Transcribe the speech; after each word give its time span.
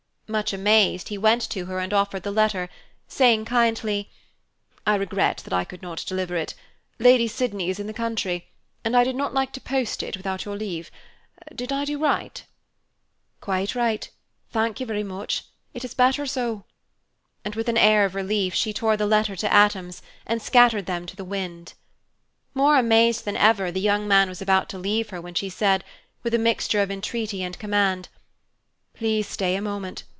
Much 0.31 0.53
amazed, 0.53 1.09
he 1.09 1.17
went 1.17 1.41
to 1.41 1.65
her 1.65 1.79
and 1.79 1.93
offered 1.93 2.23
the 2.23 2.31
letter, 2.31 2.69
saying 3.09 3.43
kindly, 3.43 4.09
"I 4.87 4.95
regret 4.95 5.39
that 5.39 5.51
I 5.51 5.65
could 5.65 5.81
not 5.81 6.05
deliver 6.07 6.37
it. 6.37 6.53
Lady 6.99 7.27
Sydney 7.27 7.69
is 7.69 7.81
in 7.81 7.87
the 7.87 7.93
country, 7.93 8.47
and 8.85 8.95
I 8.95 9.03
did 9.03 9.17
not 9.17 9.33
like 9.33 9.51
to 9.51 9.59
post 9.59 10.01
it 10.01 10.15
without 10.15 10.45
your 10.45 10.55
leave. 10.55 10.89
Did 11.53 11.73
I 11.73 11.83
do 11.83 11.99
right?" 12.01 12.45
"Quite 13.41 13.75
right, 13.75 14.09
thank 14.51 14.79
you 14.79 14.85
very 14.85 15.03
much 15.03 15.43
it 15.73 15.83
is 15.83 15.93
better 15.93 16.25
so." 16.25 16.63
And 17.43 17.53
with 17.55 17.67
an 17.67 17.77
air 17.77 18.05
of 18.05 18.15
relief, 18.15 18.53
she 18.53 18.71
tore 18.71 18.95
the 18.95 19.05
letter 19.07 19.35
to 19.35 19.53
atoms, 19.53 20.01
and 20.25 20.41
scattered 20.41 20.85
them 20.85 21.05
to 21.07 21.15
the 21.17 21.25
wind. 21.25 21.73
More 22.53 22.77
amazed 22.77 23.25
than 23.25 23.35
ever, 23.35 23.69
the 23.69 23.81
young 23.81 24.07
man 24.07 24.29
was 24.29 24.41
about 24.41 24.69
to 24.69 24.77
leave 24.79 25.09
her 25.09 25.19
when 25.19 25.33
she 25.33 25.49
said, 25.49 25.83
with 26.23 26.33
a 26.33 26.39
mixture 26.39 26.81
of 26.81 26.89
entreaty 26.89 27.43
and 27.43 27.59
command, 27.59 28.07
"Please 28.93 29.27
stay 29.27 29.57
a 29.57 29.61
moment. 29.61 30.03